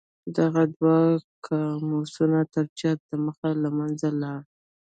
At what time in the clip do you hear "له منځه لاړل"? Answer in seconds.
3.63-4.45